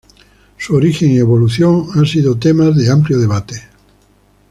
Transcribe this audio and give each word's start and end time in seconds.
Su 0.57 0.75
origen 0.75 1.11
y 1.11 1.19
evolución 1.19 1.85
han 1.93 2.07
sido 2.07 2.35
temas 2.35 2.75
de 2.75 2.89
amplio 2.89 3.19
debate. 3.19 3.61